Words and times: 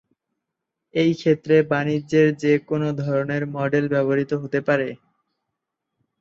এই 0.93 1.11
ক্ষেত্রে 1.13 1.55
বাণিজ্যের 1.71 2.27
যে 2.37 2.53
কোন 2.69 2.81
ধরনের 3.01 3.43
মডেল 3.55 3.85
ব্যবহৃত 3.93 4.31
হতে 4.41 4.59
পারে। 4.67 4.87